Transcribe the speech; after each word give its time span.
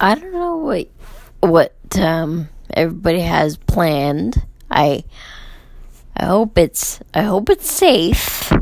I 0.00 0.14
don't 0.14 0.32
know 0.32 0.56
what 0.58 0.88
what 1.40 1.74
um, 1.98 2.48
everybody 2.72 3.20
has 3.20 3.56
planned. 3.56 4.46
I 4.70 5.04
I 6.16 6.26
hope 6.26 6.56
it's 6.56 7.00
I 7.12 7.22
hope 7.22 7.50
it's 7.50 7.70
safe. 7.70 8.52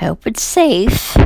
I 0.00 0.06
hope 0.06 0.26
it's 0.26 0.42
safe. 0.42 1.16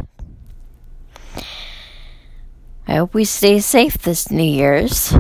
I 2.89 2.97
hope 2.97 3.15
we 3.15 3.25
stay 3.25 3.61
safe 3.61 3.99
this 3.99 4.31
New 4.31 4.43
Year's. 4.43 5.13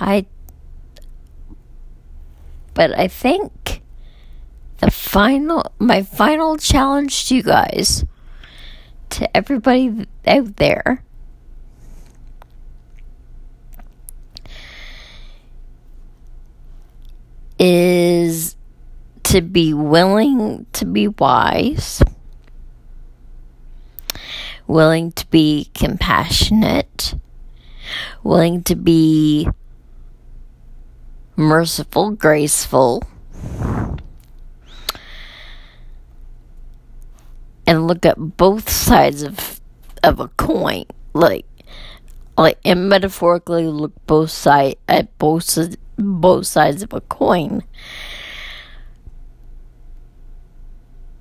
I 0.00 0.26
but 2.74 2.98
I 2.98 3.06
think 3.06 3.82
the 4.78 4.90
final 4.90 5.72
my 5.78 6.02
final 6.02 6.56
challenge 6.56 7.28
to 7.28 7.36
you 7.36 7.42
guys 7.42 8.04
to 9.10 9.36
everybody 9.36 10.06
out 10.26 10.56
there. 10.56 11.02
Is 17.58 18.56
to 19.24 19.42
be 19.42 19.74
willing 19.74 20.66
to 20.72 20.84
be 20.84 21.08
wise, 21.08 22.02
willing 24.66 25.10
to 25.12 25.26
be 25.26 25.70
compassionate, 25.74 27.14
willing 28.22 28.62
to 28.62 28.76
be 28.76 29.48
merciful, 31.36 32.12
graceful, 32.12 33.02
and 37.68 37.86
look 37.86 38.06
at 38.06 38.16
both 38.38 38.70
sides 38.70 39.22
of 39.22 39.60
of 40.02 40.20
a 40.20 40.28
coin, 40.28 40.86
like 41.12 41.44
like 42.38 42.58
and 42.64 42.88
metaphorically 42.88 43.66
look 43.66 43.92
both 44.06 44.30
side 44.30 44.76
at 44.88 45.16
both 45.18 45.76
both 45.98 46.46
sides 46.46 46.82
of 46.82 46.94
a 46.94 47.02
coin. 47.02 47.62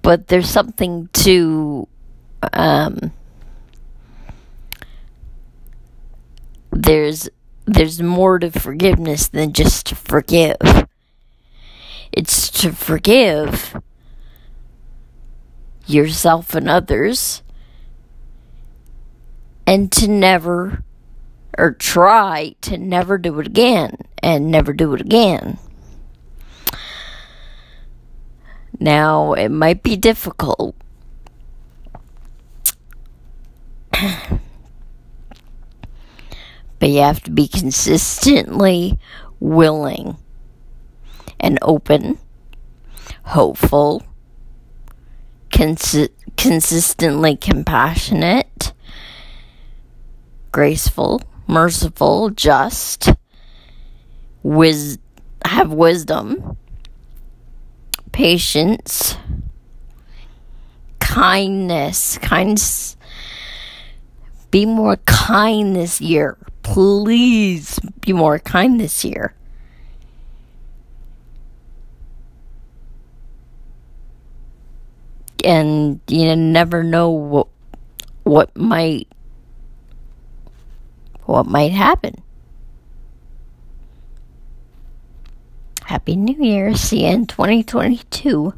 But 0.02 0.30
there's 0.30 0.50
something 0.50 1.10
to 1.12 1.86
um, 2.54 3.12
there's 6.72 7.28
there's 7.66 8.02
more 8.02 8.40
to 8.40 8.52
forgiveness 8.52 9.28
than 9.28 9.52
just 9.52 9.88
to 9.88 9.96
forgive. 9.96 10.88
It's 12.14 12.50
to 12.62 12.72
forgive 12.72 13.76
yourself 15.90 16.54
and 16.54 16.70
others 16.70 17.42
and 19.66 19.92
to 19.92 20.08
never 20.08 20.84
or 21.58 21.72
try 21.74 22.56
to 22.62 22.78
never 22.78 23.18
do 23.18 23.40
it 23.40 23.48
again 23.48 23.98
and 24.22 24.52
never 24.52 24.74
do 24.74 24.94
it 24.94 25.02
again. 25.02 25.58
Now, 28.80 29.34
it 29.34 29.50
might 29.50 29.82
be 29.82 29.98
difficult. 29.98 30.76
but 33.92 34.40
you 36.90 37.00
have 37.00 37.24
to 37.24 37.32
be 37.32 37.48
consistently 37.48 39.00
willing 39.40 40.18
and 41.40 41.58
open, 41.62 42.20
hopeful, 43.24 44.04
cons- 45.58 46.10
consistently 46.38 47.36
compassionate, 47.36 48.74
graceful, 50.52 51.22
merciful, 51.48 52.30
just, 52.30 53.10
wis- 54.44 55.00
have 55.46 55.74
wisdom, 55.74 56.58
patience, 58.12 59.18
kindness, 61.00 62.20
kindness. 62.20 62.96
Be 64.52 64.66
more 64.66 64.98
kind 65.06 65.76
this 65.76 66.00
year. 66.00 66.38
Please 66.62 67.80
be 68.02 68.14
more 68.14 68.40
kind 68.40 68.80
this 68.80 69.04
year. 69.04 69.34
And 75.48 76.02
you 76.10 76.36
never 76.36 76.84
know 76.84 77.10
what 77.10 77.48
what 78.24 78.54
might 78.58 79.08
what 81.24 81.46
might 81.46 81.72
happen. 81.72 82.22
Happy 85.86 86.18
New 86.18 86.36
Year. 86.44 86.76
See 86.76 87.06
you 87.06 87.14
in 87.14 87.28
2022. 87.28 88.54